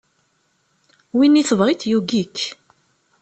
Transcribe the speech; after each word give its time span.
Win 1.17 1.39
i 1.41 1.43
tebɣiḍ 1.49 1.81
yugi-k. 1.89 2.37